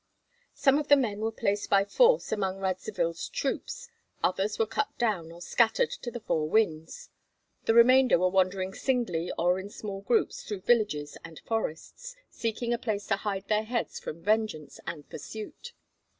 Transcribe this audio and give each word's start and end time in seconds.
Some 0.55 0.79
of 0.79 0.87
the 0.87 0.95
men 0.95 1.19
were 1.19 1.31
placed 1.31 1.69
by 1.69 1.85
force 1.85 2.31
among 2.31 2.57
Radzivill's 2.57 3.29
troops; 3.29 3.87
others 4.23 4.57
were 4.57 4.65
cut 4.65 4.97
down 4.97 5.31
or 5.31 5.41
scattered 5.41 5.91
to 5.91 6.09
the 6.09 6.19
four 6.19 6.49
winds; 6.49 7.11
the 7.65 7.75
remainder 7.75 8.17
were 8.17 8.29
wandering 8.31 8.73
singly 8.73 9.31
or 9.37 9.59
in 9.59 9.69
small 9.69 10.01
groups 10.01 10.41
through 10.43 10.61
villages 10.61 11.19
and 11.23 11.37
forests, 11.45 12.15
seeking 12.31 12.73
a 12.73 12.79
place 12.79 13.05
to 13.05 13.17
hide 13.17 13.47
their 13.47 13.63
heads 13.65 13.99
from 13.99 14.23
vengeance 14.23 14.79
and 14.87 15.07
pursuit. 15.07 15.71